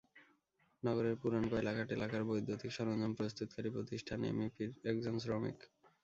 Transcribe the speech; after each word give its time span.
নগরের 0.83 1.15
পুরান 1.21 1.43
কয়লাঘাট 1.51 1.89
এলাকার 1.91 2.23
বৈদ্যুতিক 2.23 2.71
সরঞ্জাম 2.73 3.11
প্রস্তুতকারী 3.13 3.69
প্রতিষ্ঠান 3.75 4.19
এমইপির 4.23 4.71
একজন 4.91 5.15
শ্রমিক। 5.19 5.57